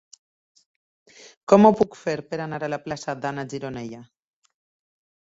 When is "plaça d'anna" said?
2.87-3.45